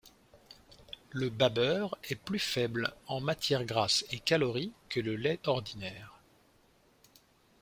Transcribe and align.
Le 1.11 1.29
babeurre 1.29 1.95
est 2.09 2.15
plus 2.15 2.39
faible 2.39 2.91
en 3.05 3.21
matières 3.21 3.65
grasses 3.65 4.03
et 4.09 4.17
calories 4.19 4.73
que 4.89 4.99
le 4.99 5.15
lait 5.15 5.39
ordinaire. 5.45 6.19